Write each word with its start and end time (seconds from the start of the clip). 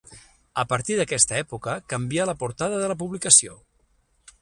A 0.61 0.63
partir 0.71 0.95
d'aquesta 0.99 1.37
època 1.41 1.77
canvia 1.95 2.27
la 2.31 2.37
portada 2.45 2.83
de 2.85 2.91
la 2.93 2.97
publicació. 3.05 3.63